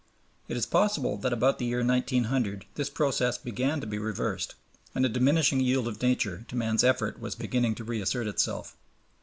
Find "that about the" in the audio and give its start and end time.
1.17-1.65